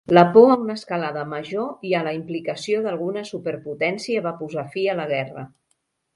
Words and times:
La 0.17 0.21
por 0.35 0.51
a 0.51 0.53
una 0.61 0.75
escalada 0.79 1.25
major 1.33 1.67
i 1.89 1.93
a 1.97 2.01
la 2.07 2.13
implicació 2.21 2.81
d'alguna 2.87 3.23
superpotència 3.33 4.25
va 4.31 4.35
posar 4.43 4.67
fi 4.79 4.89
a 4.89 4.99
la 5.03 5.09
guerra. 5.15 5.47